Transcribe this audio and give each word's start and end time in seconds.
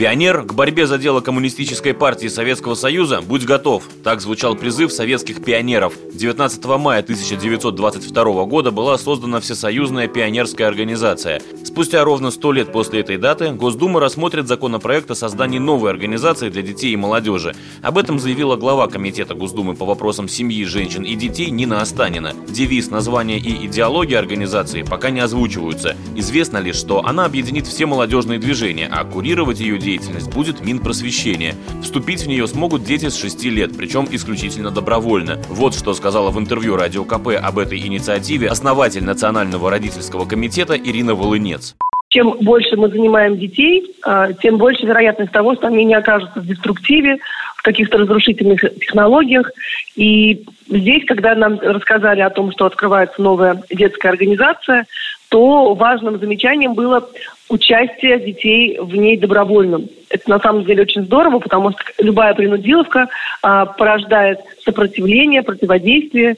Пионер 0.00 0.44
к 0.44 0.54
борьбе 0.54 0.86
за 0.86 0.96
дело 0.96 1.20
Коммунистической 1.20 1.92
партии 1.92 2.28
Советского 2.28 2.74
Союза 2.74 3.20
«Будь 3.20 3.44
готов». 3.44 3.84
Так 4.02 4.22
звучал 4.22 4.56
призыв 4.56 4.90
советских 4.90 5.44
пионеров. 5.44 5.92
19 6.14 6.64
мая 6.78 7.00
1922 7.00 8.44
года 8.46 8.70
была 8.70 8.96
создана 8.96 9.40
Всесоюзная 9.40 10.08
пионерская 10.08 10.68
организация. 10.68 11.42
Спустя 11.64 12.02
ровно 12.02 12.30
100 12.30 12.52
лет 12.52 12.72
после 12.72 13.00
этой 13.00 13.18
даты 13.18 13.50
Госдума 13.50 14.00
рассмотрит 14.00 14.48
законопроект 14.48 15.10
о 15.10 15.14
создании 15.14 15.58
новой 15.58 15.90
организации 15.90 16.48
для 16.48 16.62
детей 16.62 16.94
и 16.94 16.96
молодежи. 16.96 17.54
Об 17.82 17.98
этом 17.98 18.18
заявила 18.18 18.56
глава 18.56 18.86
Комитета 18.86 19.34
Госдумы 19.34 19.74
по 19.74 19.84
вопросам 19.84 20.28
семьи, 20.28 20.64
женщин 20.64 21.02
и 21.02 21.14
детей 21.14 21.50
Нина 21.50 21.82
Останина. 21.82 22.32
Девиз, 22.48 22.88
название 22.90 23.38
и 23.38 23.66
идеология 23.66 24.18
организации 24.18 24.82
пока 24.82 25.10
не 25.10 25.20
озвучиваются. 25.20 25.94
Известно 26.16 26.56
лишь, 26.56 26.76
что 26.76 27.04
она 27.04 27.26
объединит 27.26 27.66
все 27.66 27.84
молодежные 27.84 28.38
движения, 28.38 28.79
а 28.90 29.04
курировать 29.04 29.60
ее 29.60 29.78
деятельность 29.78 30.32
будет 30.32 30.64
Минпросвещение. 30.64 31.54
Вступить 31.82 32.22
в 32.22 32.28
нее 32.28 32.46
смогут 32.46 32.84
дети 32.84 33.08
с 33.08 33.20
6 33.20 33.44
лет, 33.46 33.76
причем 33.76 34.06
исключительно 34.10 34.70
добровольно. 34.70 35.40
Вот 35.48 35.74
что 35.74 35.94
сказала 35.94 36.30
в 36.30 36.38
интервью 36.38 36.76
Радио 36.76 37.04
КП 37.04 37.28
об 37.40 37.58
этой 37.58 37.78
инициативе 37.78 38.48
основатель 38.48 39.04
Национального 39.04 39.70
родительского 39.70 40.24
комитета 40.24 40.76
Ирина 40.76 41.14
Волынец 41.14 41.76
чем 42.10 42.32
больше 42.40 42.76
мы 42.76 42.88
занимаем 42.88 43.38
детей, 43.38 43.94
а, 44.02 44.32
тем 44.32 44.58
больше 44.58 44.84
вероятность 44.84 45.30
того, 45.30 45.54
что 45.54 45.68
они 45.68 45.84
не 45.84 45.94
окажутся 45.94 46.40
в 46.40 46.46
деструктиве, 46.46 47.18
в 47.56 47.62
каких-то 47.62 47.98
разрушительных 47.98 48.60
технологиях. 48.80 49.50
И 49.94 50.44
здесь, 50.68 51.04
когда 51.06 51.34
нам 51.36 51.60
рассказали 51.60 52.20
о 52.20 52.30
том, 52.30 52.50
что 52.50 52.66
открывается 52.66 53.22
новая 53.22 53.62
детская 53.70 54.08
организация, 54.08 54.86
то 55.30 55.74
важным 55.74 56.18
замечанием 56.18 56.74
было 56.74 57.08
участие 57.48 58.18
детей 58.18 58.78
в 58.78 58.94
ней 58.96 59.16
добровольным. 59.16 59.88
Это 60.10 60.28
на 60.28 60.40
самом 60.40 60.64
деле 60.64 60.82
очень 60.82 61.04
здорово, 61.04 61.38
потому 61.38 61.70
что 61.70 61.80
любая 61.98 62.34
принудиловка 62.34 63.08
а, 63.42 63.66
порождает 63.66 64.40
сопротивление, 64.64 65.42
противодействие. 65.42 66.36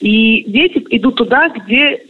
И 0.00 0.44
дети 0.44 0.84
идут 0.90 1.16
туда, 1.16 1.48
где 1.48 2.02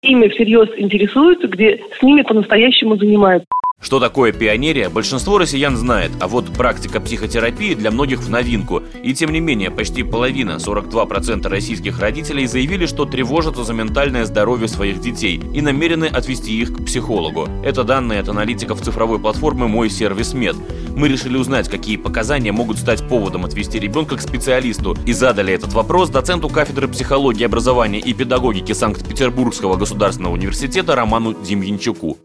ими 0.00 0.28
всерьез 0.28 0.68
интересуются, 0.78 1.46
где 1.46 1.80
с 1.98 2.02
ними 2.02 2.22
по-настоящему 2.22 2.96
занимаются. 2.96 3.48
Что 3.82 3.98
такое 3.98 4.30
пионерия, 4.30 4.88
большинство 4.88 5.38
россиян 5.38 5.76
знает, 5.76 6.12
а 6.20 6.28
вот 6.28 6.52
практика 6.52 7.00
психотерапии 7.00 7.74
для 7.74 7.90
многих 7.90 8.20
в 8.20 8.30
новинку. 8.30 8.80
И 9.02 9.12
тем 9.12 9.32
не 9.32 9.40
менее, 9.40 9.72
почти 9.72 10.04
половина, 10.04 10.52
42% 10.52 11.48
российских 11.48 11.98
родителей 11.98 12.46
заявили, 12.46 12.86
что 12.86 13.06
тревожатся 13.06 13.64
за 13.64 13.74
ментальное 13.74 14.24
здоровье 14.24 14.68
своих 14.68 15.00
детей 15.00 15.42
и 15.52 15.60
намерены 15.60 16.04
отвести 16.04 16.56
их 16.60 16.72
к 16.72 16.84
психологу. 16.84 17.48
Это 17.64 17.82
данные 17.82 18.20
от 18.20 18.28
аналитиков 18.28 18.80
цифровой 18.80 19.18
платформы 19.18 19.66
«Мой 19.66 19.90
сервис 19.90 20.32
Мед». 20.32 20.54
Мы 20.94 21.08
решили 21.08 21.36
узнать, 21.36 21.68
какие 21.68 21.96
показания 21.96 22.52
могут 22.52 22.78
стать 22.78 23.06
поводом 23.08 23.44
отвести 23.44 23.80
ребенка 23.80 24.16
к 24.16 24.22
специалисту, 24.22 24.96
и 25.06 25.12
задали 25.12 25.52
этот 25.52 25.72
вопрос 25.72 26.08
доценту 26.08 26.48
кафедры 26.48 26.86
психологии, 26.86 27.44
образования 27.44 27.98
и 27.98 28.12
педагогики 28.12 28.72
Санкт-Петербургского 28.72 29.76
государственного 29.76 30.34
университета 30.34 30.94
Роману 30.94 31.34
Демьянчуку 31.34 32.16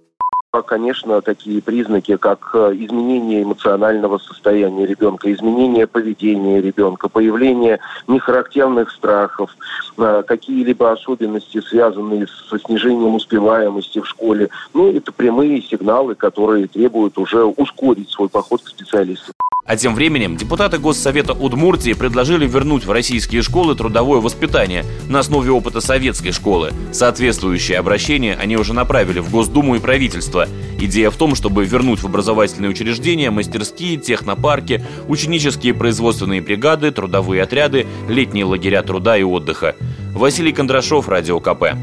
конечно, 0.66 1.22
такие 1.22 1.62
признаки, 1.62 2.16
как 2.16 2.52
э, 2.53 2.73
изменение 2.76 3.44
эмоционального 3.44 4.17
состояния 4.17 4.86
ребенка, 4.86 5.31
изменение 5.31 5.88
поведения 5.88 6.62
ребенка, 6.62 7.09
появление 7.09 7.80
нехарактерных 8.08 8.92
страхов, 8.92 9.56
э, 9.98 10.23
какие-либо 10.25 10.92
особенности, 10.92 11.62
связанные 11.62 12.28
со 12.50 12.59
снижением 12.59 13.16
успеваемости 13.16 14.00
в 14.00 14.08
школе. 14.08 14.50
Ну, 14.73 14.92
это 14.92 15.12
прямые 15.12 15.62
сигналы, 15.62 16.16
которые 16.16 16.68
требуют 16.68 17.18
уже 17.18 17.44
ускорить 17.44 18.09
свой 18.09 18.29
поход 18.29 18.62
к 18.62 18.69
специалисту. 18.69 19.34
А 19.67 19.75
тем 19.75 19.95
временем 19.95 20.38
депутаты 20.38 20.78
Госсовета 20.78 21.33
Удмуртии 21.33 21.91
предложили 21.91 22.47
вернуть 22.47 22.85
в 22.85 22.91
российские 22.91 23.41
школы 23.41 23.75
трудовое 23.75 24.22
воспитание 24.22 24.85
на 25.09 25.19
основе 25.19 25.51
опыта 25.51 25.81
советской 25.81 26.31
школы. 26.31 26.72
Соответствующее 26.94 27.78
обращение 27.78 28.38
они 28.38 28.55
уже 28.55 28.73
направили 28.73 29.19
в 29.19 29.29
Госдуму 29.29 29.75
и 29.75 29.79
правительство. 29.79 30.47
Идея 30.79 31.09
в 31.09 31.17
том, 31.17 31.35
чтобы 31.35 31.66
вернуть 31.66 32.01
в 32.01 32.05
образовательные 32.05 32.69
учреждения 32.69 33.29
мастерские, 33.29 33.97
технопарки, 33.97 34.85
ученические 35.09 35.73
производственные 35.73 36.41
бригады, 36.41 36.91
трудовые 36.91 37.44
отряды, 37.44 37.85
летние 38.07 38.45
лагеря 38.45 38.81
труда 38.84 39.17
и 39.17 39.23
отдыха. 39.23 39.75
Василий 40.13 40.53
Кондрашов, 40.53 41.09
Радио 41.09 41.41
КП. 41.41 41.73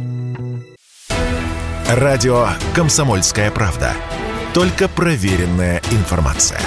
Радио 1.91 2.49
«Комсомольская 2.75 3.51
правда». 3.51 3.93
Только 4.55 4.89
проверенная 4.89 5.83
информация. 5.91 6.61